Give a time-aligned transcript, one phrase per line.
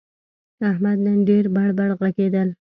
[0.69, 2.49] احمد نن ډېر بړ بړ ږغېدل.